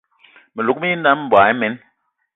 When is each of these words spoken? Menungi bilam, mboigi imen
Menungi 0.55 0.81
bilam, 0.95 1.17
mboigi 1.27 1.51
imen 1.55 1.73